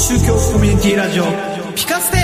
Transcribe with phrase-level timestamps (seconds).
[0.00, 1.24] 宗教コミュニティラジオ
[1.76, 2.16] ピカステ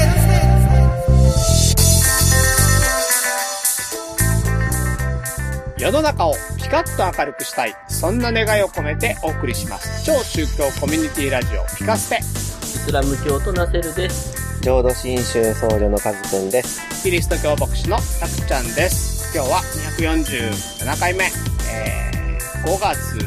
[5.79, 10.07] 世の中をピカッと明るくしたい、そんな願いを込めてお送りします。
[10.07, 12.17] 超宗教コミュニティラジオピカステ。
[12.17, 14.63] イスラム教とナセルです。
[14.63, 16.81] 浄土真宗僧侶のカズくんです。
[17.03, 19.37] キリスト教牧師のたくちゃんです。
[19.37, 19.61] 今日は
[19.99, 21.25] 247回目、
[21.71, 23.19] えー、5月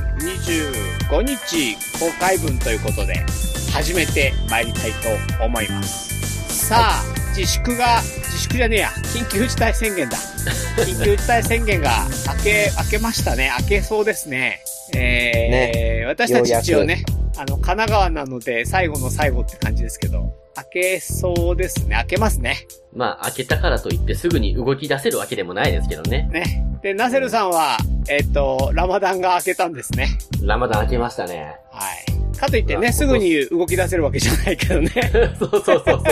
[1.07, 3.23] 25日公開分ということで、
[3.71, 4.91] 始めて参りたい
[5.37, 6.67] と思います。
[6.67, 7.03] さあ、
[7.35, 10.17] 自粛が、自粛じゃねえや、緊急事態宣言だ。
[10.77, 11.91] 緊急事態宣言が
[12.37, 13.51] 明け、明けましたね。
[13.59, 14.61] 明けそうですね。
[14.95, 17.03] えー、私たち一応ね、
[17.37, 21.95] あの、神奈川なので最後の最後って感じですけど、明けそうですね。
[21.95, 22.67] 明けますね。
[22.93, 26.27] まあ、開けたからといってすぐに動き出せるわけでもないですけどね。
[26.31, 26.63] ね。
[26.81, 27.77] で、ナセルさんは、
[28.09, 30.09] えっ、と、ラマダンが明けたんですね。
[30.41, 31.55] ラマダン開けましたね。
[31.71, 32.18] はい。
[32.39, 34.89] かといってね、すぐに動き出せるわけじゃないけどね。
[35.39, 36.03] そうそうそうそう。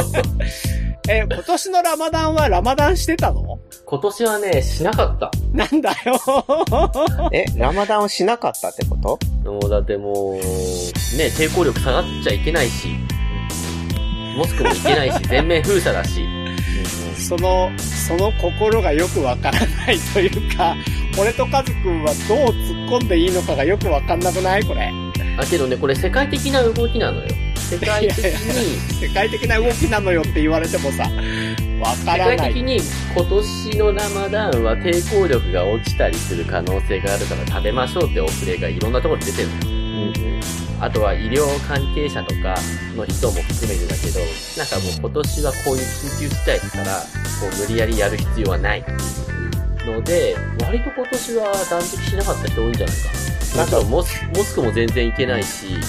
[1.09, 3.59] え、今年のラマダンはラマダンしてたの？
[3.85, 5.31] 今年はね、しなかった。
[5.53, 6.19] なんだよ。
[7.31, 9.49] え、ラマダンをしなかったってこと？
[9.49, 10.41] もうだってもう、ね、
[11.37, 12.89] 抵抗力下がっちゃいけないし、
[14.35, 16.25] モスクも行けないし、全面封鎖だし、
[17.17, 20.75] その、その心がよくわからないというか、
[21.17, 24.63] 俺とカズくんはどう突っ込んでいいのかがよくわかんなくない？
[24.65, 24.91] これ。
[25.37, 27.27] あ、けどね、これ世界的な動きなのよ。
[27.55, 31.03] 世界的に、世界的な動きなのよって言われてもさ、
[31.81, 32.37] わか世らない。
[32.37, 32.81] 界的に
[33.15, 39.61] 今年のラマダンは抵抗力が落ちたりする可能性があるから食べましょうってお触れがいろんなところに出てるのよ。
[40.79, 42.55] あとは医療関係者とか
[42.95, 44.19] の人も含めてだけど、
[44.57, 46.85] なんかもう今年はこういう緊急事態だから、
[47.41, 48.95] こう無理やりやる必要はないってい
[49.93, 53.36] うので、割と今年は断食しなかった人多いんじゃないかな。
[53.57, 55.79] なんかモスモスクも全然行けないし、ね、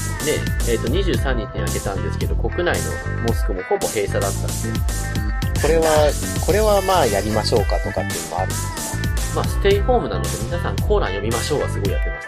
[0.69, 6.11] えっ、と23日に開けたんですけど、国内のモスクもほぼ閉鎖だったんで、これは、
[6.47, 8.97] これはまあやりましょうかとかっていうのもあるんです
[9.35, 9.37] か？
[9.37, 12.27] まあステイホームなので皆さんコーナー読みましょうはすごいやってまし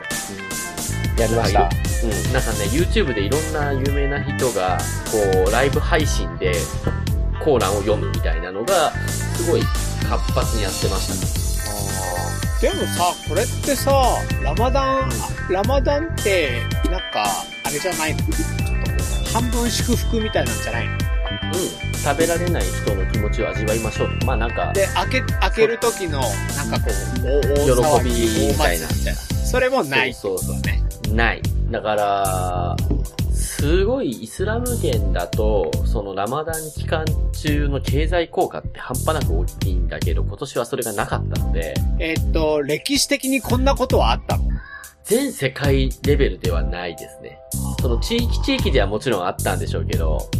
[1.16, 1.22] た。
[1.22, 1.60] やりました。
[1.62, 4.78] うん、なんかね、YouTube でいろんな有名な人が、
[5.10, 6.52] こう、ライブ配信で、
[7.42, 9.62] コーランを読むみたいなのが、すごい
[10.08, 11.39] 活発にやってましたね。
[12.60, 13.90] でもさ、これってさ、
[14.42, 15.10] ラマダン、
[15.50, 16.60] ラマダンって、
[16.90, 17.24] なんか、
[17.64, 18.18] あれじゃないの？
[18.18, 18.40] ちょっとこ
[19.30, 20.92] う、半分祝福みたいなんじゃないの？
[20.92, 21.94] うん。
[21.94, 24.26] 食べられない人の気持ちを味わいましょうと。
[24.26, 26.90] まあなんか、で、開け、開ける時の、なんかこ
[27.22, 28.88] う、大喜びみたいな。
[28.88, 30.12] それもない。
[30.12, 30.82] そうそうそうね。
[31.14, 31.42] ない。
[31.70, 32.76] だから、
[33.60, 37.04] すごいイスラム圏だと、そのラマダン期間
[37.42, 44.44] 中の経済効果って半端なく大きいんだけど、今年はそれがなかったので、えっと、歴史的にこんなことはあったの？
[45.04, 47.38] 全世界レベルではないですね。
[47.82, 50.30] その地域地域ではもちろんあったんでしょうけど、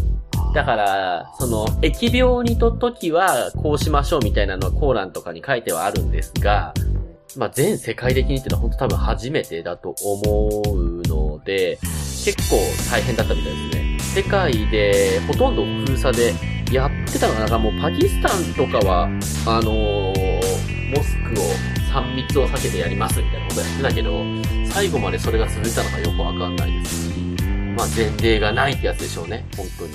[0.55, 6.73] だから、その、疫病にと時はこうしましょうみたいなのはコーランとかに書いてはあるんですが、
[7.37, 11.79] まあ、全世界的にっていうのは本当多分初めてだと思うので、
[12.25, 12.57] 結構
[12.91, 13.99] 大変だったみたいですね。
[14.23, 16.35] 世界でほとんど封鎖で
[16.73, 19.05] やってたのがなもうパキスタンとかは、
[19.47, 21.45] あのーモスクを
[21.93, 24.25] 3密を避けてやりますみたいなことやってたけど、
[24.69, 27.19] 最後までそれが続いたのかよくわかんないですし、
[27.77, 29.93] まあ前例がないってやつでしょうね、本当に。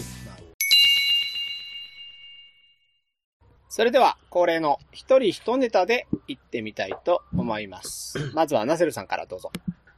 [3.68, 8.32] それでは、恒例の一人一ネタで行ってみたいと思います。
[8.34, 9.52] まずはナセルさんからどうぞ。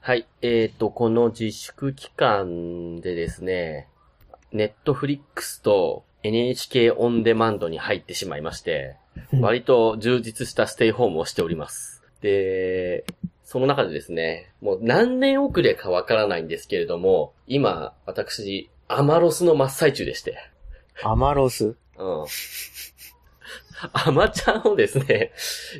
[0.07, 0.25] はい。
[0.41, 3.89] えっ、と、この自粛期間でですね、
[4.53, 8.95] ネットフリックスと NHK オンデマンドに入ってしまいまして、
[9.41, 12.03] 割と充実したステイホームをしております。
[12.21, 13.03] で、
[13.43, 20.37] その中でですね、もう何年遅れかわからないんですけれども、今、私、アマロスの真っ最中でして、
[21.03, 21.75] アマロス？
[21.97, 22.25] うん。
[23.91, 25.33] アマちゃんをですね、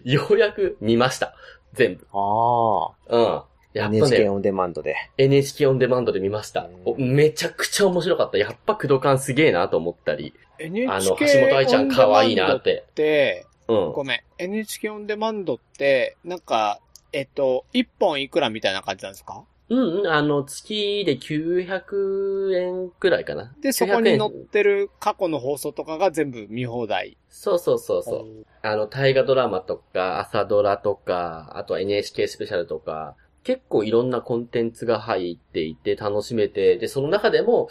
[0.04, 1.34] ようやく見ました。
[1.72, 2.06] 全部。
[2.12, 3.57] あうん。
[3.80, 3.84] あ。
[3.84, 4.96] やっぱね NHK、オンデマンドで。
[5.18, 6.70] NHK オンデマンドで見ました。
[6.86, 8.38] おめちゃくちゃ面白かった。
[8.38, 10.34] やっぱ工藤感すげえなと思ったり。
[10.60, 12.86] NHK あの、橋本愛ちゃん可愛いなって。
[12.96, 13.92] で、うん。
[13.94, 14.20] ごめん。
[14.38, 16.80] NHK オンデマンドって、なんか、
[17.14, 19.44] えっと、一本いくらみたいな感じなんですか？
[19.70, 23.54] うんうん、あの、月で900円くらいかな。
[23.62, 27.18] で、そこに900載っ円てる過去の放送とかが全部見放題。
[27.30, 28.46] そうそうそうそう。
[28.62, 33.16] あの、大河ドラマとか、朝ドラとか、あとは NHK スペシャルとか、
[33.48, 37.70] 結構いろんなコンテンツが入っていて楽しめて、で、その中でも、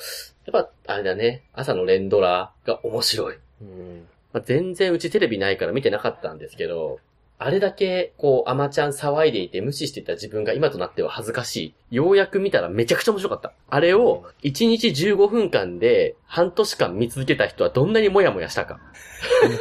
[0.50, 3.36] やっぱ、あれだね、朝の連ドラが面白い。
[3.60, 4.06] うん。
[4.32, 6.98] まあ、全然うちテレビないから見てなかったんですけど、
[7.38, 11.96] あれだけ、こう、アマちゃん騒いでいて無視してた自分が今となっては恥ずかしい。
[11.96, 13.52] ようやく見たらめちゃくちゃ面白かった。
[13.68, 18.80] あれを、1日15分間で、半年間見続けた人はどんなにモヤモヤしたか。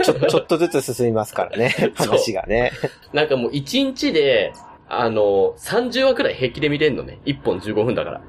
[0.01, 1.75] ちょ、ちょっとずつ進みますからね。
[1.95, 2.71] 話がね。
[3.11, 4.53] なんかもう1日で、
[4.87, 7.19] あの、30話くらい平気で見れんのね。
[7.25, 8.21] 1本15分だから。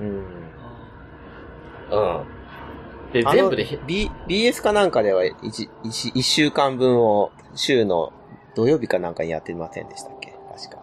[0.00, 0.24] うん。
[1.90, 3.12] うん。
[3.12, 8.12] で、全部でへ、B、BS かなんかでは一一一週間分を週の
[8.54, 10.32] 土曜日かなんかにやってませんでしたっけ？
[10.56, 10.82] 確か。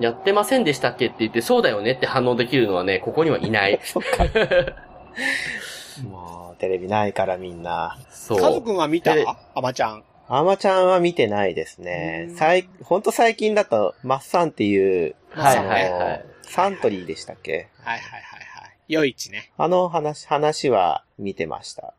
[0.00, 3.78] やってませんでしたっけって言って、そうだよねって反応できるのはね、ここにはいない。
[3.84, 4.24] そっか。
[6.10, 7.96] もう、テレビないからみんな。
[8.10, 8.40] そう。
[8.40, 9.14] カズくんは見た？
[9.14, 9.24] で
[9.54, 10.04] アマちゃん。
[10.28, 12.32] アマちゃんは見てないですねう。
[12.32, 16.26] んさい、ほんと最近だと、マッサンっていう、はいはいはい。
[16.42, 17.68] サントリーでしたっけ？
[17.82, 18.76] はいはいはいはい。
[18.88, 19.52] 夜市ね。
[19.56, 21.94] あの話、話は見てました。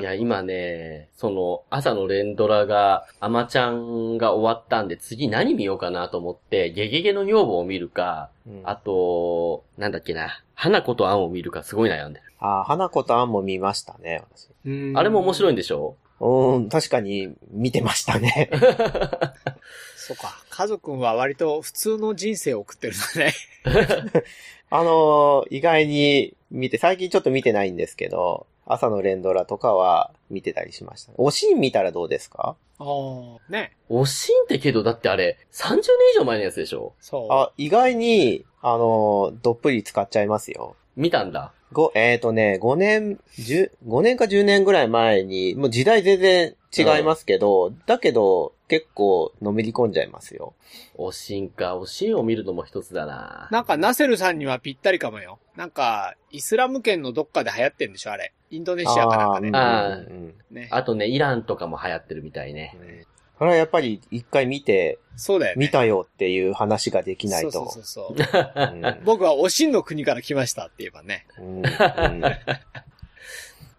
[0.00, 0.14] いや。
[0.14, 12.24] 今ね、その、朝の連ドラが、アマちゃんが終わったんで、次何見ようかなと思って、ゲゲゲの女房を見るか、うんあと、なんだっけな、花子とアンを見るかすごい悩んでる。
[12.38, 14.48] あ、花子とアンも見ましたね、私。
[14.64, 15.96] うんあれも面白いんでしょ？
[16.24, 18.48] うん、確かに見てましたね。
[19.96, 20.42] そうか。
[20.50, 23.32] カズくんは割と普通の人生を送ってるのね。
[24.70, 31.12] あのー意外に見て、最近ちょっと見てないんですけど、朝の連ドラとかは見てたりしました。
[31.16, 32.56] おしん見たらどうですか？
[32.78, 33.52] ああ。
[33.52, 33.72] ね。
[33.88, 35.80] おしんってけど、だってあれ、30年
[36.14, 36.94] 以上前のやつでしょ？
[37.00, 37.32] そう。
[37.32, 40.76] あ、意外に、あのーどっぷり使っちゃいますよ。
[40.96, 41.52] 見たんだ。
[41.72, 50.54] ご、えっ、とね、5年、10、5年か10年ぐらい前に、もう時代全然違いますけど、だけど、結構のめり込んじゃいますよ。
[50.94, 53.48] おしんか、おしんを見るのも一つだな。
[53.50, 55.38] なんかナセルさんにはぴったりかもよ。
[55.56, 58.32] なんか、イスラム圏のどっかで流行ってんでしょあれ。
[58.50, 59.50] インドネシアかなんかで。
[59.52, 60.68] あーうんうんね。
[60.70, 62.76] あとね、イランとかも流行ってるみたいね。
[62.80, 63.11] うん
[63.42, 65.66] それはやっぱり一回見て、そうだよね。
[65.66, 67.50] 見たよっていう話ができないと。
[67.50, 68.72] そうそうそうそう。
[68.74, 71.26] うん僕はおしんの国から来ましたって言えばね。
[71.40, 72.22] うんうん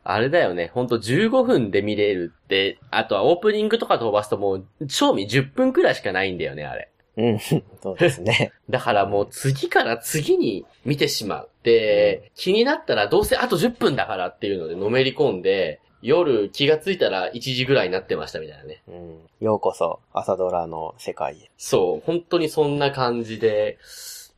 [0.03, 6.91] あれだよね、ほんと15分で見れるって、あとはオープニングとか飛ばすともう、賞味10分くらいしかないんだよね、あれ。
[7.15, 8.51] うん、そうですね。
[8.69, 11.49] だからもう次から次に見てしまう。
[11.63, 18.83] で、気になったらどうせあと10分だからっていうのでのめり込んで、夜気がついたら1時ぐらいになってましたみたいなね。
[18.89, 21.49] うん、ようこそ、朝ドラの世界へ。
[21.57, 23.79] そう、本当にそんな感じで、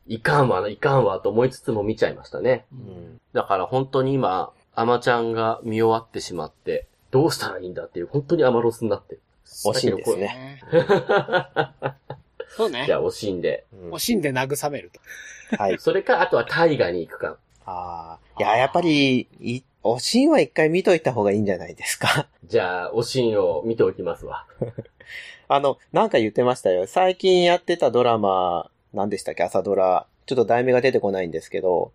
[0.06, 2.64] いかんわ、いかんわと思いつつも見ちゃいましたね。
[2.72, 9.20] うんだから本当に今、アマちゃんが見終わってしまって、どうしたらいいんだっていう、本当にアマロスになってる。
[9.44, 10.62] 惜しいですね。
[12.48, 12.92] そうねじ。
[12.92, 13.64] ゃあ惜しんで。
[13.72, 15.00] うんおしんで慰めると。
[15.62, 15.78] はい。
[15.80, 17.36] それか、あとは大河に行くか。
[17.66, 18.42] ああ。
[18.42, 22.28] いや、やっぱり、い、おしんは一回見といた方がいいんじゃないですか。
[22.46, 24.46] じゃあ、おしんを見ておきますわ。
[25.48, 26.86] あの、なんか言ってましたよ。
[26.86, 29.44] 最近やってたドラマ、何でしたっけ？
[29.44, 30.06] 朝ドラ。
[30.26, 31.92] ちょっと題名が出てこないんですけど、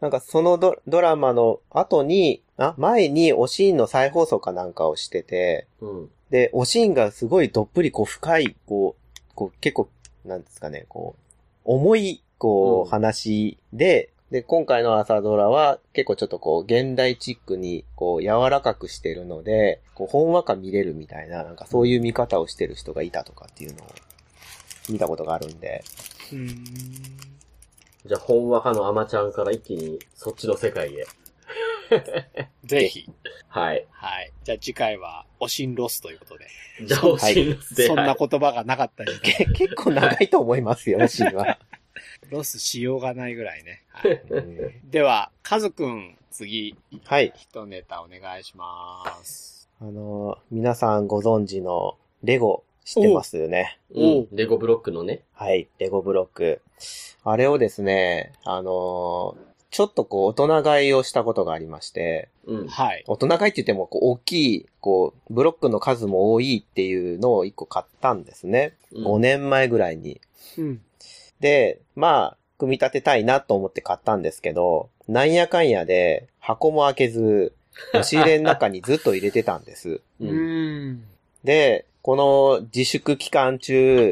[0.00, 6.10] なんかそのドドラマの後に、あ、前におしんの再放送かなんかをしてて、うん。
[6.28, 9.88] で、おしんがすごいどっぷりこう深い、こう、こう結構、
[10.26, 11.22] なんですかね、こう、
[11.64, 23.86] 重い、こう、うん話で、で、今回の朝ドラは結構ちょっとこう、現代チックに、こう、柔らかくしてるので、こう、ほんわか見れるみたいな、なんかそういう見方をしてる人がいたとかっていうのを
[24.88, 25.84] 見たことがあるんで、
[26.32, 26.64] うーん。
[28.06, 31.06] じゃあ、本和派のアマちゃんから一気にそっちの世界へ。
[32.64, 33.08] ぜひ。
[33.48, 33.86] はい。
[33.90, 34.32] はい。
[34.42, 36.46] じゃあ次回は、おしんロスということで。
[36.86, 37.86] じゃあ、おしんので。
[37.86, 39.36] そんなはい言葉がなかった時代。
[39.36, 41.58] け結構長いと思いますよ、おしんは。
[42.30, 43.82] ロスしようがないぐらいね。
[43.88, 47.32] はい、うんでは、カズくん、次、はい。
[47.36, 49.68] 一ネタお願いします。
[49.80, 53.78] あの、皆さんご存知のレゴ知ってますよね？
[53.94, 54.28] うん。
[54.32, 55.22] レゴブロックのね。
[55.32, 56.60] はい、レゴブロック。
[57.24, 62.68] あれをですね、あのーちょっとこう、大人買いをしたことがありまして、うん。
[62.68, 63.02] はい。
[63.08, 68.74] 大人買いって言っても、こう、大きい、こう、ブロックの数も多いっていうのを一個買ったんですね。
[68.92, 70.20] うん5年前ぐらいに。
[70.58, 70.80] うん。
[71.44, 77.52] で、まあ、組み立てたいなと思って買ったんですけど、なんやかんやで、箱も開けず、
[77.92, 79.90] 押し入れの中にずっと入れてたんです。
[79.90, 80.00] う。
[80.20, 81.04] うんん。
[81.44, 84.10] で、この自粛期間中、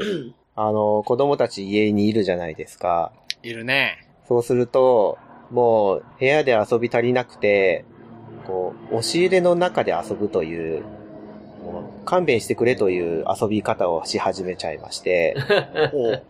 [0.55, 3.13] あの、子供たち家にいるじゃないですか。
[3.43, 4.07] いるね。
[4.29, 5.17] そうすると、
[5.51, 7.87] もう部屋で遊び足りなくて、
[8.47, 10.83] こう、押し入れの中で遊ぶという、
[11.65, 15.35] もう勘弁してくれという遊び方をし始めちゃいまして。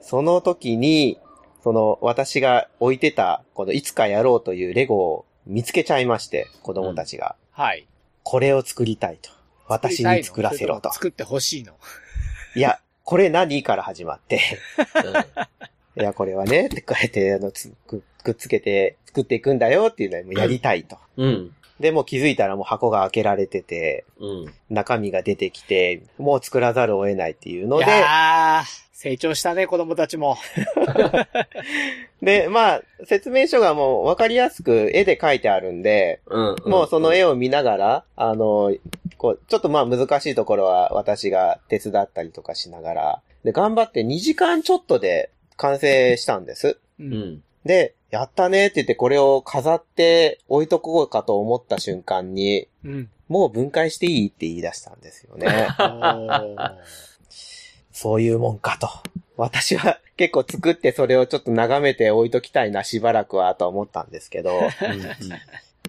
[0.00, 1.18] その時に、
[1.62, 7.36] その私が置いてた、このいつかやろうというレゴを見つけちゃいまして、子供たちが。
[7.52, 7.86] はい。
[8.22, 9.30] これを作りたいと。
[9.66, 10.92] 私に作らせろと。
[10.92, 11.74] 作ってほしいの？
[12.56, 14.40] いや、これ何から始まって、
[15.96, 20.98] いや、これはね、って書いて、あの、つくくっつけて作っていくんだよっていうのをもうやりたいと。
[21.16, 21.54] うん。
[21.80, 24.54] で、もう気づいたらもう箱が開けられてて、うん。
[24.68, 30.36] 中身が出てきて、もう作らざるを得ないっていうのいで、やー、成長したね、子供たちも。
[32.20, 36.56] で、まあ、説明書がもうわかりやすく絵で描いてあるんで、うん。
[36.66, 38.76] もうその絵を見ながら、あの、
[39.16, 46.78] こう、ちょっとまあ難しいところは私が手伝ったりとかしながら、で、頑張って2時間ちょっとで完成したんです。
[46.98, 47.02] う。
[47.02, 47.42] うんん。
[47.64, 53.10] で、やったねって言ってこれを飾って置いとこうかと思った瞬間に、うん。
[53.28, 55.68] もう分解していいって言い出したんですよね。
[57.92, 58.88] そういうもんかと。
[59.36, 64.60] 私は結構作ってそれをちょっと眺めて置いときたいな、しばらくはと思ったんですけど、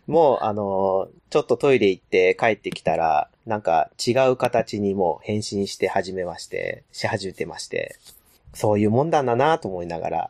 [0.06, 7.96] もうあのーちょっとトイレ行って帰ってきたら、なんか違う形にもう変身して始めまして、し始めてまして、
[8.54, 10.30] そういうもんだんだなと思いながら、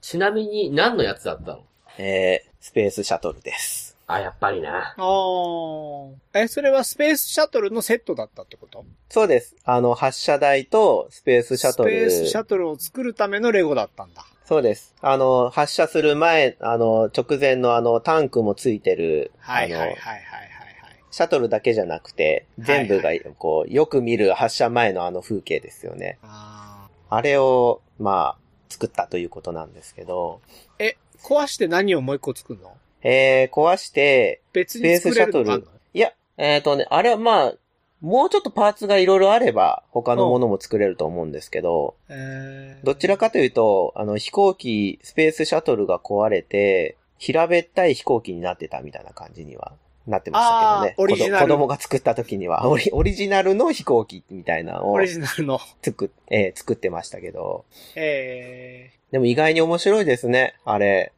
[0.00, 1.64] ちなみに何のやつだったの？
[1.96, 3.96] えー、スペースシャトルです。
[4.08, 4.94] あ、やっぱりな。
[4.96, 8.84] あーえ、それはスペースシャトルのセットだったってこと？
[9.08, 9.54] そうです。
[9.64, 11.90] あの、発射台とスペースシャトル。
[11.90, 14.26] スペースシャトルを作るためのレゴだったんだ。
[14.44, 14.92] そうです。
[15.00, 20.96] あの、発射する前、あの、直前のあの、タンクもついてる、はいはいはいはいあのはいはい。
[21.12, 26.18] シャトルだけじゃなくて、全部がはい、こう、よく見る発射前のあの風景ですよね。
[26.24, 32.76] ああれを、まあ、作ったということなんですけど、ーえ、壊して何をもう一個作るの？
[33.02, 35.68] えー、壊して、別に作れるのがあるの？
[35.92, 37.54] いや、えっ、とね、あれはまあ、
[38.00, 42.86] もうちょっとパーツがいろいろあれば、他のものも作れると思うんですけど、えー。
[42.86, 49.72] どちらかというと、あの、飛行機、スペースシャトルが壊れて、平べったい飛行機になってたみたいな感じには
[50.06, 50.94] なってましたけどね。
[50.98, 55.60] オリジナル子供が作った時には オリ、オリジナルの飛行機みたいなのをオリジナルの。
[55.82, 57.64] 作っ、えー作ってましたけど。
[57.96, 61.12] えでも意外に面白いですね、あれ。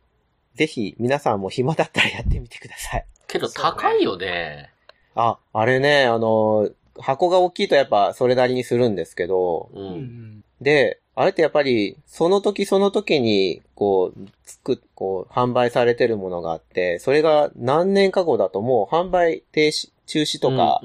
[0.54, 3.06] ぜひ、皆さんも暇だったらやってみてください。
[3.26, 4.70] けど高いよね。
[5.14, 9.80] あ、あれね、あの、箱が大きいとやっぱそれなりにするんですけど、う。
[9.80, 10.44] ん。
[10.60, 20.82] で、あれってやっぱり、その時その時に、こう、つく、こう、販売されてるものがあって、それが何年か後だともう販売停止、中止とか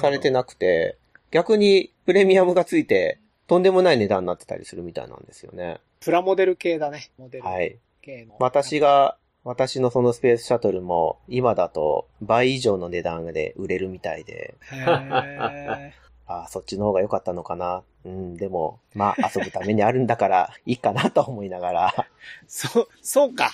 [0.00, 0.96] されてなくて、
[1.32, 3.18] 逆にプレミアムがついて、
[3.48, 5.80] とんでもない値段になってたりするみたいなんですよね。
[5.98, 7.10] プラモデル系だね。
[7.18, 7.76] モデルはい。
[8.02, 8.36] 系の。
[8.38, 17.82] 私が、私のそのスペースシャトルも、今だと倍以上の値段で売れるみたいで、へーああ、そっちの方が良かったのかな。
[18.04, 22.06] うん、でも、まあ、遊ぶためにあるんだから、 いいかなと思いながら。
[22.48, 23.52] そ、そうか。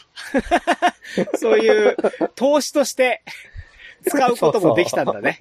[1.38, 1.96] そういう
[2.34, 3.22] 投資として
[4.06, 5.38] 使うこともできたんだね。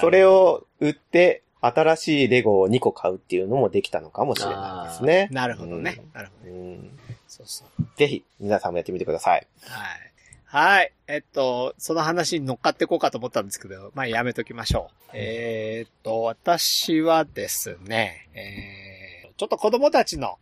[0.00, 5.28] それを売って、新しいレゴを2個買うっていうのもできたのかもしれないですね。
[5.30, 6.02] なるほどね。
[6.12, 6.58] なるほどね。
[6.58, 6.70] うん。
[6.70, 6.98] うん
[7.32, 7.86] そうそう。
[7.96, 9.46] ぜひ、皆さんもやってみてください。
[9.62, 10.11] はい。
[10.52, 10.92] はい。
[11.06, 15.10] えっと、その話に乗っかっていこうかと思ったんですけど、まあやめときましょう。
[15.14, 20.36] えーっと、私はですね、えー、ちょっと子供たちの、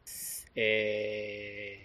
[0.57, 1.77] え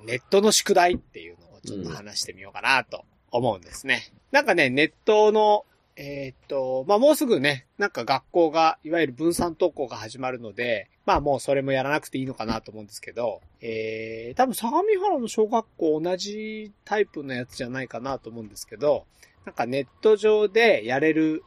[0.00, 4.12] ー、ネットの宿題っていうのをちょっと話してみようかなと思うんですね。
[4.30, 5.64] なんかね、ネットの、
[5.96, 19.04] えーっと、まあもうすぐね、なんか学校が、いわゆる分散登校が始まるので、まあもうそれもやらなくていいのかなと思うんですけど、えー、多分相模原の小学校同じタイプのやつじゃないかなと思うんですけど、
[19.44, 21.42] なんかネット上でやれる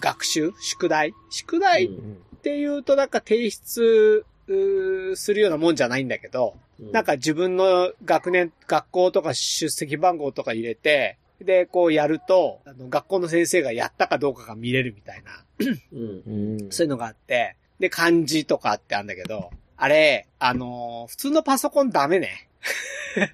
[0.00, 1.14] 学習宿題？
[1.30, 2.18] 宿題っうん。
[2.42, 4.24] ていうとなんか提出
[5.16, 6.54] するようなもんじゃないんだけど、
[6.92, 15.44] なんか自分の学年、学校とか出席番号とか入れて、で、こうやると、あの学校の先生がやったかどうかが見れるみたいな、
[15.92, 16.22] うん。
[16.60, 16.70] うん。
[16.70, 22.48] そういうのがあって、で、漢字とかってあるんだけど、あれ、あのー普通のパソコンダメね。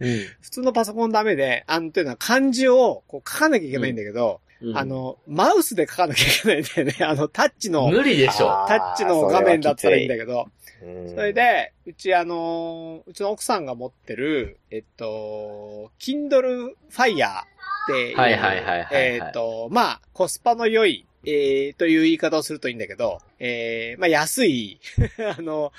[0.01, 0.27] うん。
[0.43, 4.79] 普通のパソコンダメで、あの、というのは漢字をこう書かなきゃいけないんだけど、うん。
[4.79, 6.97] あ、の、マウスで書かなきゃいけないんだよね。
[7.05, 8.51] あの、タッチの、無理でしょ。
[8.51, 10.55] あタッチの画面だったらいいんだけど、うん
[11.15, 18.89] それ、で、うちあのーうちの奥さんが持ってる、えっと、Kindle Fire っていう、はいはいはいはいはい。
[18.93, 24.79] えっと、まあ、コスパの良い、えー、という言い方をするといいんだけど、えー、まあ安い、
[25.39, 25.73] あの、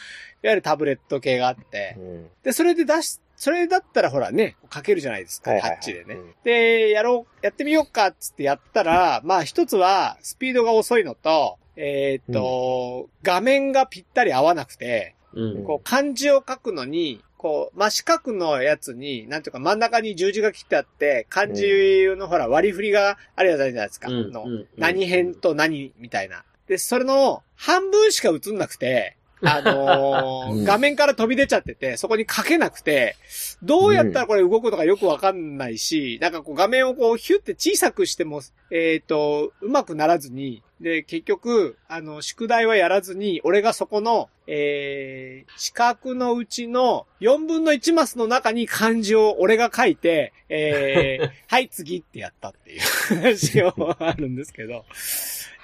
[0.43, 1.95] いわゆるタブレット系があって。
[1.97, 2.29] う、ん。
[2.43, 6.15] で、それで出し、それだったらほらね、書けるじゃないですか、はいはいはいタッチでね。
[6.15, 15.63] うんで、やろう、やってみようかっつってやったら、まあ一つはスピードが遅いのと、えーっと、画面がぴったり合わなくて、うん。
[15.63, 24.09] こう漢字を書くのに、こう、真四角のやつに、なんていうか真ん中に十字が切ってあって、漢字のほら割り振りがあるやつじゃないですか。
[24.09, 26.45] うんのうん何編と何みたいな。
[26.67, 30.63] で、それの半分しか映んなくて、あのーうん。
[30.63, 33.15] 画面から飛び出ちゃってて、そこに書けなくて、
[33.61, 52.79] どうやったらこれ動くのかよくわかんないし、なんかこう画面をこうヒュって小さくしても、えっ、と、うまくならずに、で、結局、あの、宿題はやらずに、俺がそこの、えー、四角のうちの4分の1マスの中に漢字を俺が書いて、えー、 はい、次ってやったっていう
[53.15, 54.85] 話をあるんですけど、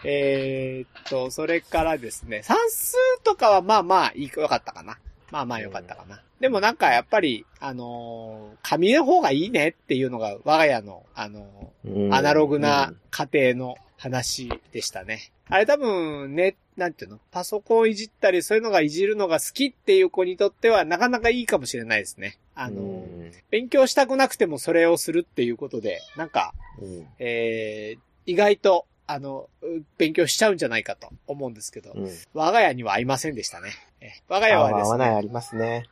[0.03, 4.98] えーっと、それからですね、算数とかはまあまあ、いいよかったかな。
[5.31, 6.22] まあまあよかったかな。
[6.39, 15.31] でもなんかやっぱり、あのー紙の方がいいねっていうのが我が家の、あのーうんアナログな家庭の話でしたね。
[15.48, 17.20] あれ多分ね、なんていうの？
[17.31, 22.38] パソコンいじったりそういうのがいじるのが好きっていう子にとってはなかなかいいかもしれないですね。
[22.55, 29.65] あのーうん勉強したくなくてもそれをするっていうことで、なんか、うんえー、意外と、あの、う
[29.97, 32.09] 勉強しちゃうんじゃないかと思うんですけど、うん。
[32.33, 33.71] 我が家には合いませんでしたね。
[34.01, 35.85] え我が家合わはですね、ないありますね。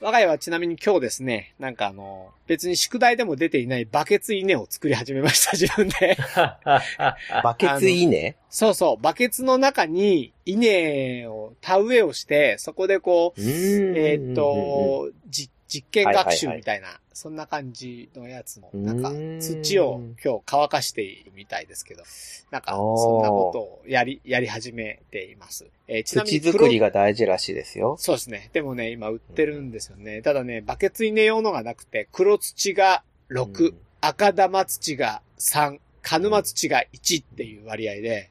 [0.00, 6.18] 我が家はちなみに今日ですね、なんかあの、別に宿題でも出ていないバケツ稲を作り始めました、 自分で。
[7.42, 8.36] バケツいいね。
[8.50, 22.04] そうそう、バケツの中に稲を、田植えをして、そこでこう、えーっ、と、じ実験学習みたいな、そんな感じのやつの、なんかうん、土を今日乾かしているみたいですけど、
[22.50, 25.66] なんか、そんなことをやり、やり始めています。
[25.88, 27.96] えーちなみに黒土作りが大事らしいですよ。
[27.98, 28.50] そうですね。
[28.52, 30.22] でもね、今売ってるんですよね。
[30.22, 38.30] ただね、バケツ稲用のがなくて、黒土が6、うん赤玉土が3、鹿沼土が1っていう割合で、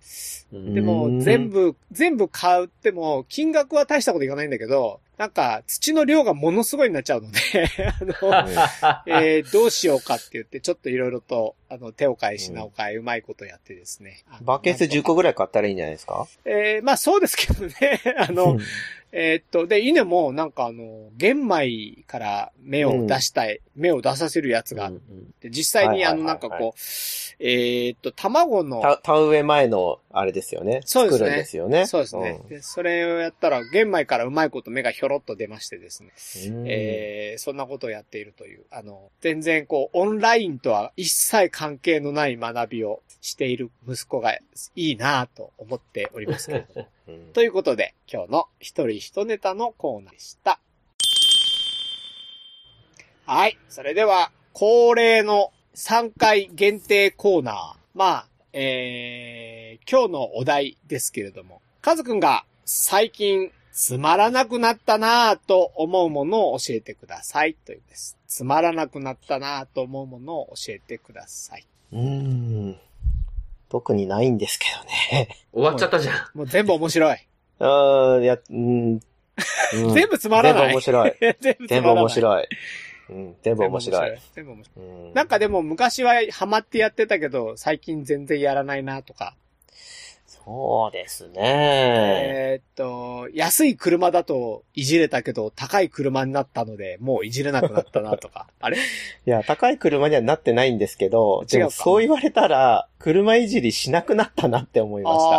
[0.52, 7.40] でも全部、全部買っても、金額は大したこといかないんだけど、なんか土の量がものすごいになっちゃうので、
[7.88, 8.14] あの、
[9.06, 14.24] えーどうしようかって言って、ちょっといろいろと、あの、手を変え品を変え、うまいことやってですね。
[14.42, 16.28] バケツ10個ぐらい買ったらいいんじゃないですか？
[16.46, 17.74] えーまあそうですけどね、
[18.18, 18.58] あの、
[19.12, 25.02] えーっと、で、稲もなんかあの、玄米から芽を出したい、芽を出させるやつがある。
[25.42, 26.80] で実際にあの、はいはいはいはいなんかこう、
[27.40, 30.82] えーっと、卵の、た田植え前の、あれですよね。
[30.86, 31.86] そうですね作るんですよね。
[31.86, 32.62] そうですね、で。
[32.62, 36.14] それをやったら、玄米からうまいこと芽がひょろっと出ましてですね。
[36.48, 36.66] うん。
[36.68, 44.42] えーそんなことをやっているという、あの、全然こう、オンラインとは一切関係のない学びをしている息子がい
[44.76, 46.88] いなぁと思っておりますけれども。
[47.08, 50.60] うんということで、今日の一人一ネタのコーナーでした。
[53.28, 53.58] はい。
[53.70, 57.56] それでは、恒例の3回限定コーナー。
[57.96, 68.16] まあ、えー、今日のお題ですけれども、カズくんが最近つまらなくなったなぁと思うものを教えてくださいというです。
[68.28, 71.66] つまらなくなったなぁと思うものを教えてください。
[71.94, 72.78] うーん。
[73.70, 74.84] 特にないんですけど
[75.18, 75.36] ね。
[75.52, 76.38] 終わっちゃったじゃん。
[76.38, 77.28] もう全部面白い。
[77.58, 78.92] あーいや、うん。
[78.94, 79.00] うん
[79.94, 80.62] 全部つまらない。
[80.62, 81.14] 全部面白い。
[81.68, 81.90] 全部。
[81.90, 82.48] 面白い。
[83.10, 84.20] うん、全部面白い。。
[84.34, 84.86] 全部面白い。
[84.88, 89.36] うんなんかでも昔はハマってやってたけど、最近全然やらないなとか。
[90.46, 91.34] そうですね。
[91.42, 98.48] えーっと、安い車だといじれたけど、高い車になったので、もういじれなくなったなとか。
[98.62, 98.78] あれ？
[98.78, 98.80] い
[99.26, 105.22] や、高い車にはなってないんですけど、違うそう言われたら、車いじりしなくなったなって思いました。
[105.24, 105.36] ああ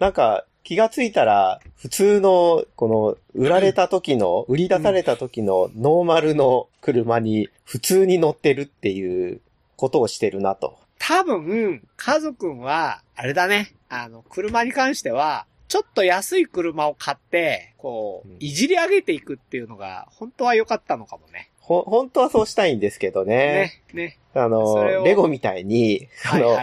[0.00, 9.40] なんか、気がついたら、普通の、この、売られた時の、 売り出された時のノーマルの車に普通に乗ってるっていう
[9.76, 10.76] ことをしてるなと。
[10.98, 13.74] 多分、家族は、あれだね。
[13.88, 21.52] あの、車に関しては、ちょっと安い車を買って、こううん、いじり上げていくっていうのが、本当は良かったのかもね。
[21.60, 23.82] ほ、本当はそうしたいんですけどね。
[23.92, 24.18] ね、ね。
[24.34, 26.58] あの、レゴみたいに、あの、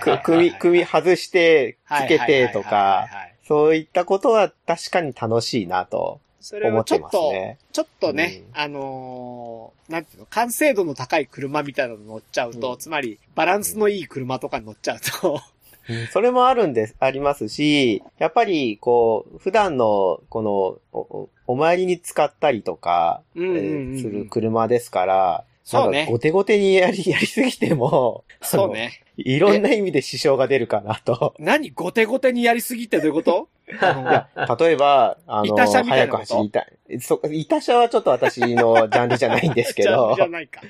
[0.00, 3.08] く組み、組み外して、つけてとか、
[3.46, 7.58] そういったことは確かに楽しいなとそれ思ってますをちょっと、ね。
[7.72, 8.60] ちょっとね、うん。
[8.60, 12.78] あのーなんていうの、完成度の高い車みたいなの乗っちゃうと、うん。
[12.78, 15.40] つまり、バランスのいい車とかに乗っちゃうと、
[15.88, 16.06] うん。
[16.08, 20.50] それもあるんです、ありますし、やっぱり、こう、普段の、この、
[20.92, 29.02] お、おお参りに使ったりとか、する車ですから、そうねなんか、ごてごてにやり、やりすぎても、 そうね。
[29.16, 31.34] いろんな意味で支障が出るかなと。
[31.38, 33.48] 何ゴテゴテにやりすぎってどういうこと？
[33.70, 37.00] いや、例えば、あの、早く走りたい。
[37.00, 40.62] そ、板車はちょっと私のジャンルじゃないんですけど じ、ゃないか。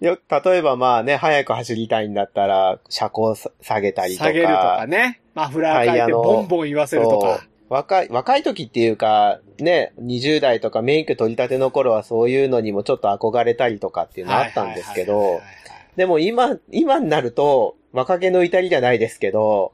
[0.00, 4.24] よ例えばまあね、早く走りたいんだったら、車高さ下げたりとか。
[4.26, 5.20] 下げるとかね。
[5.34, 7.46] マフラー変えてボンボン言わせるとか。
[7.68, 15.40] 若い、若い時っていうか、ね、20代とか免許取り立ての頃はそういうのにもちょっと憧れたりとかっていうのあったんですけど
[15.98, 19.72] でも今、今になると、若気の至りじゃないですけど、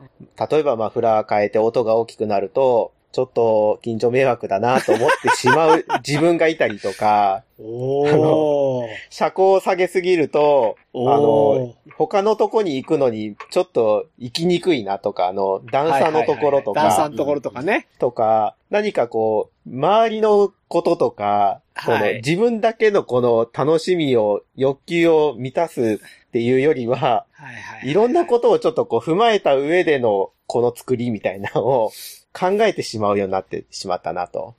[0.51, 8.88] 例えばマフラー変えて音が大きくなると、ちょっと近所迷惑だなと思ってしまう 自分がいたりとか、おー。
[9.09, 17.87] 車高を下げすぎると、あおの、他のとこに行くのにちょっと行きにくいなとか、あの、段差のところとか段差の、ところとかね。
[18.00, 27.90] とか、何かこう、周りのこととか、このはい自分だけのこの楽しみを、欲求を満たすっていうよりは、はいはい。
[27.92, 31.92] いろんなことをちょっとこう踏まえた上でのこの作りみたいなのを
[32.35, 34.55] 考えてしまうようになってしまったなと。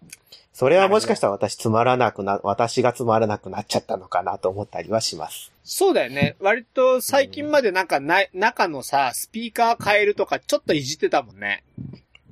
[0.54, 5.52] それはもしかしたら私つまらなくな、私がつまらなくなっちゃったのかなと思ったりはします。
[5.66, 6.38] そうだよね。
[6.40, 11.66] 割と最近までなんかない、中のさ、スピーカー変えるとかちょっといじってたもんね。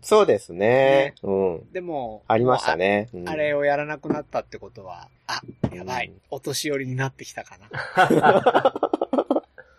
[0.02, 1.16] そうですね。
[1.22, 1.72] うん。
[1.74, 3.10] でも、ありましたね。
[3.14, 3.34] うんあ。
[3.34, 5.42] あれをやらなくなったってことは、あ、
[5.74, 6.14] やばい。
[6.30, 7.68] お年寄りになってきたかな。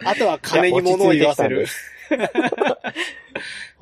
[0.07, 1.67] あとは金に物を言わせる。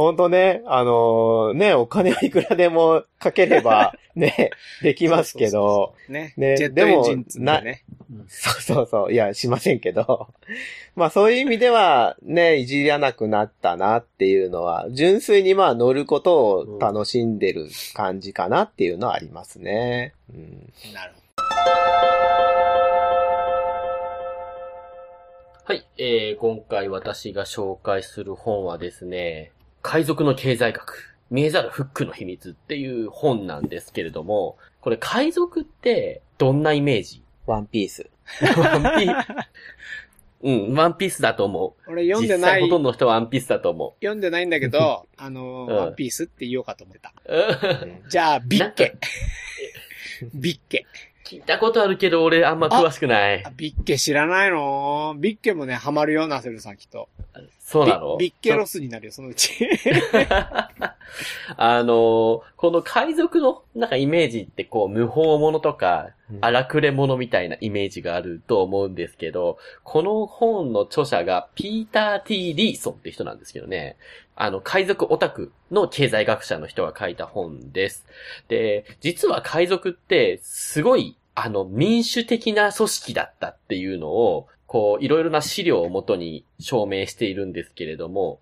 [0.02, 4.50] 本当ね、あのーね、お金はいくらでもかければ、 ね、
[4.82, 6.12] できますけど、そうそうそう。
[6.12, 6.34] ね。
[6.36, 7.84] ねジェットエンジンつってね。
[8.28, 10.28] そうそうそう、いや、しませんけど、
[10.94, 20.14] まあそういう意味では、ね、いじらなくなったなっていうのは、純粋にまあ乗ることを楽しんでる感じかなっていうのはありますね。
[20.32, 21.22] うん、なるほ
[25.64, 37.22] はい、えー、今回私が紹介する本はですね、海賊の経済学、見えざるフックの秘密っていう本なんですけれども、これ海賊ってどんなイメージ？
[37.46, 38.08] ワンピース。
[38.56, 39.26] ワンピース、
[40.42, 41.86] うん、ワンピースだと思う。
[41.86, 41.92] ど。
[41.92, 47.12] 俺読んでない実際ほ、とんどの人はワンピースだと思読んでないんだけど、 あの、うんワンピースって言おうかと思ってた。
[48.08, 48.96] じゃあ、ビッケ。
[50.34, 50.86] ビッケ。
[51.32, 53.50] 聞いたことあるけど俺あんま詳しくないあ。
[53.56, 55.14] ビッケ知らないの？
[55.18, 57.08] ビッケもね、ハマるよ、ナセルさんきっと。
[57.58, 58.18] そうなの？
[58.18, 59.66] ビビッケロスになるよ、そのうち。
[61.56, 66.10] あの、この海賊のなんかイメージってこう無法者とか
[66.42, 73.96] 荒くれ者みたいなイメージがあると思うんですけど、この本の著者がピーター・ティー・リーソンって人なんですけどね。
[74.34, 78.06] あの、海賊オタクの経済学者の人が書いた本です。
[78.48, 88.40] で、実は海賊ってすごい、あの、民主的な組織だったっていうのを、こう、いろいろな資料をもとに証明しているんですけれども、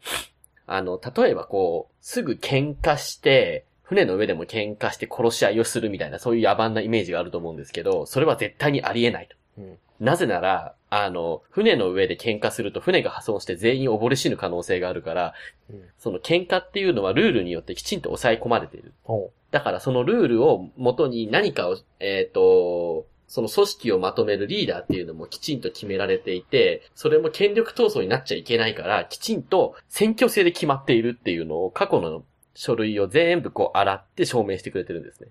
[0.66, 9.36] あの、例えばこう、すぐ喧嘩して、船の上でも喧嘩して殺し合いをするみたいな、そういう野蛮なイメージがあると思うんですけど、それは絶対にありえないと。
[9.58, 15.34] うんなぜなら、あの、船の上で喧嘩すると船が破損して全員溺れ死ぬ可能性があるから、
[15.70, 18.94] うんその喧嘩っていうのはルールによってきちんと抑え込まれている。
[19.04, 35.28] ほだからそのルールを元に何かを、えっ、と、その組織をまとめるリーダーっていうのもきちんと決められていて、それも権力闘争になっちゃいけないから、きちんと選挙制で決まっているっていうのを過去の書類を全部こう洗って証明してくれてるんですね。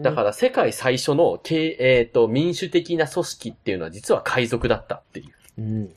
[0.00, 5.62] うだから世界最初の、けえっ、と、民主的な組織っていうのは実は海賊だったっていう。
[5.62, 5.94] うん。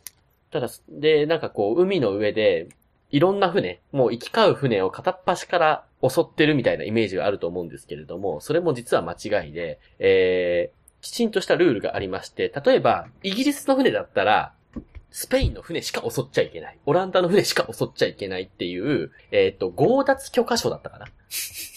[0.52, 2.68] ただ、で、なんかこう、海の上で、
[3.12, 14.54] いろんな船、もう行き交う船を片っ端から襲ってるみたいなイメージがあると思うんですけれども、それも実は間違いで、えー、きちんとしたルールがありまして、例えば、イギリスの船だったら、
[15.12, 16.78] スペインの船しか襲っちゃいけない。
[16.86, 21.06] オランダの船しか襲っちゃいけないっていう、えっ、と、強奪許可証だったかな？
[21.06, 21.10] っ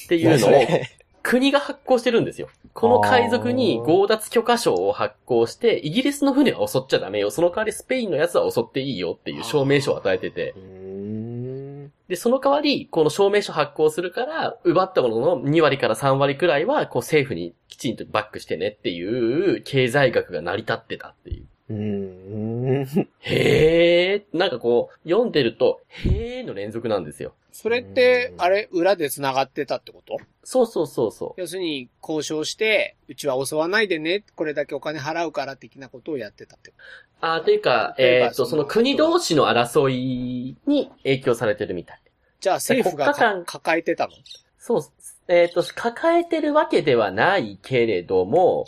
[0.09, 0.62] ていうのを、
[1.23, 2.49] 国が発行してるんですよ。
[2.75, 7.31] この海賊に強奪許可証を発行して、イギリスの船は襲っちゃダメよ。
[7.31, 10.59] その代わりスペインのやつは襲っていいよっていう証明書を与えててう。
[10.59, 11.92] ん。
[12.09, 21.47] で、その代わり、この証明書発行するから、奪ったものの2割から3割くらいは、こう政府にきちんとバックしてねっていう経済学が成り立ってたっていう。
[21.70, 23.09] うん。
[23.20, 24.38] へー。
[24.38, 27.35] なんかこう、読んでると、へーの連続なんですよ。
[27.53, 30.18] それって、あれ、裏で繋がってたってこと？
[30.42, 31.40] そうそうそうそう。
[31.40, 36.77] 要するに、交渉して、うちは襲わないでね、これだけお金払うから的なことをやってたってこ
[37.20, 42.00] あーというか、えっ、と、その国同士の争いに影響されてるみたい。
[42.05, 42.11] と。
[42.40, 43.14] じゃあ政府が
[43.46, 44.12] 抱えてたの？
[44.59, 44.83] そう、
[45.29, 48.66] えっ、と、抱えてるわけではないけれども、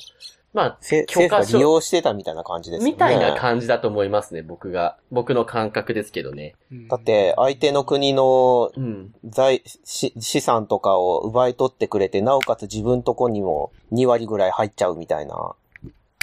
[0.56, 2.92] まあ、せ許可証政府が利用してたみたいな感じですよね。
[2.92, 4.96] みたいな感じだと思いますね、僕が。
[5.10, 6.54] 僕の感覚ですけどね。
[6.72, 9.14] うんだって、相手の国のうん。
[9.84, 15.54] 資産とかを奪い取ってくれて、なおかつ自分とこにも2割ぐらい入っちゃうみたいな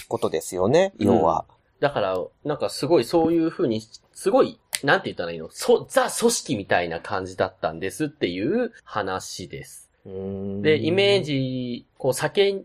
[0.08, 1.46] ことですよね、要は。
[1.80, 3.82] だから、なんかすごいそういう風に、
[4.14, 5.50] すごい、なんて言ったらいいの？
[5.52, 9.83] そ、ザ組織みたいな感じだったんですっていう話です。
[10.06, 11.24] で、イメー。
[11.24, 12.64] ジ、こう酒、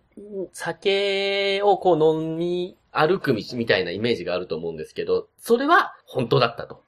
[0.52, 6.82] 酒をこう飲み歩くみみたいなイメージがあると思うんですけど、それは本当だったと。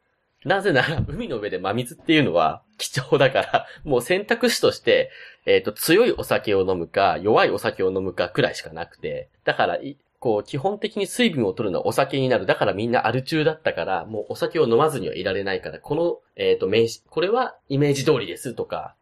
[0.45, 5.11] なぜなら、海の上で真水っていうのは貴重だから、もう選択肢として、
[5.45, 9.79] えっ、と、強いお酒を飲むか、弱いお酒を飲むかくらいしかなくて、だから、
[10.19, 12.47] こう、基本的に水分を取るのはお酒になる。
[12.47, 18.95] だからみんなアル中だったから、もうお酒を飲まずにはいられないから、この、えっ、と、名詞、これはイメージ通りですとか、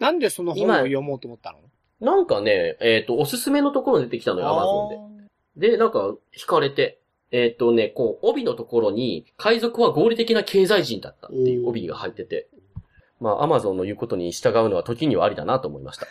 [0.00, 1.58] なんでその本を今読もうと思ったの？
[2.00, 5.18] なんかね、えっ、と、おすすめのところに出てきたのよ、アマゾン
[5.58, 5.70] で。
[5.72, 6.98] で、なんか、惹かれて、
[7.30, 12.48] えっ、とね、こう、帯のところに、海賊は合理的な経済人だったっていう帯が入ってて、
[13.20, 16.06] まあ、アマゾンの言うことに従うのは時にはありだなと思いました。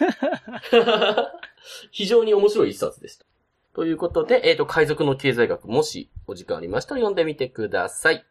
[1.89, 3.25] 非常に面白い一冊でした。
[3.73, 8.23] ということで、えっ、と、海賊の経済学、もしお時間ありましたら読んでみてください。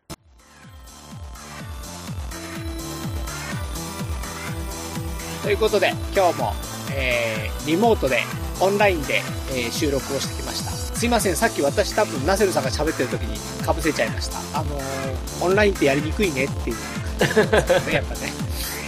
[5.48, 6.52] ということで、今日も、
[6.92, 8.20] えー、リモートで、
[8.61, 10.70] オンラインで、えー収録をしてきました。
[10.70, 14.61] すいません、さっき私多分ナセルさんが喋ってる時に被せちゃいました。
[14.61, 18.30] あのー、オンラインってやりにくいねっていう感じですね、 やっぱね。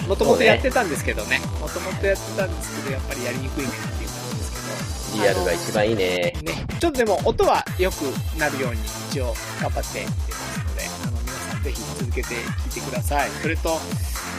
[0.06, 1.40] もともとやってたんですけどね。
[1.62, 4.52] もともとやってたんですけど、やっぱりやりにくいねっていう感じです
[5.14, 5.24] けど。
[5.24, 6.06] リアルが一番いいね。
[6.42, 8.02] ね、ちょっとでも音は良く
[8.36, 12.34] なるように一応頑張ってやってますので、あの皆さんぜひ続けて
[12.68, 13.30] 聞いてください。
[13.40, 13.80] それと、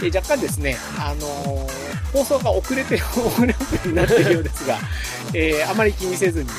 [0.03, 1.80] えー若干ですね、あのー
[2.11, 4.77] 放送が遅れて、遅れ遅れになっているようですが、
[5.33, 6.49] えーあまり気にせずに、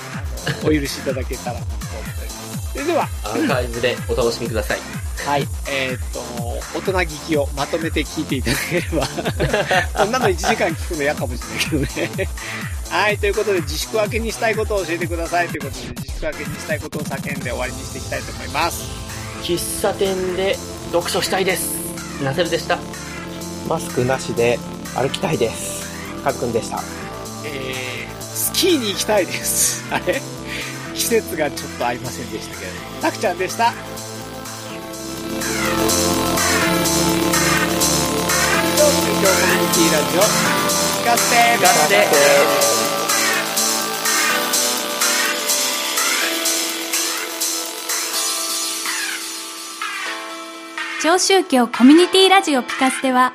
[0.46, 2.72] あの、お許しいただけたらなと思っております。
[2.72, 4.78] それでは、アーカイブでお楽しみください。
[5.26, 6.20] はい、えーっと、
[6.76, 9.06] 大人聞きをまとめて聞いていただければ、
[9.94, 12.28] こんなの1時間聞くの嫌かもしれないけどね。
[12.90, 18.82] はい、ということで自粛明けにしたいことを教えてくださいということで、自粛明けにしたいことを叫んで終わりにしていきたいと思います。
[19.42, 20.58] 喫茶店で
[20.92, 21.74] 読書したいです。
[22.22, 22.78] ナセルでした。
[23.68, 24.58] マスクなしで
[24.94, 26.22] 歩きたいです。
[26.22, 26.80] かっくんでした。
[27.44, 29.84] えー、スキーに行きたいです。
[29.90, 30.22] あれ？
[30.94, 32.82] 季節がちょっと合いませんでしたけれども。
[33.00, 33.72] たくちゃんでした。
[33.72, 33.80] 今
[38.86, 42.06] 日のコミュニティラジオ、聞かせて聞かせて
[51.02, 53.32] 超宗教コミュニティラジオピカステは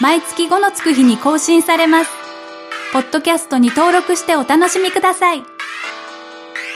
[0.00, 2.10] 毎月5のつく日に更新されます。
[2.92, 5.42] ポッドキャストに登録してお楽しみください。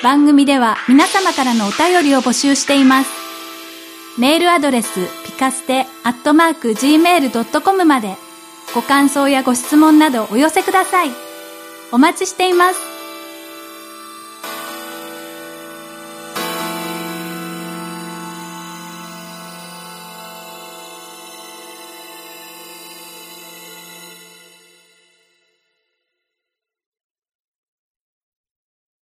[0.02, 3.10] 番組では皆様からのお便りを募集しています。
[4.18, 8.14] メールアドレスピカステアットマーク gmail.com まで
[8.74, 11.10] ご感想やご質問などお寄せください。
[11.92, 12.93] お待ちしています。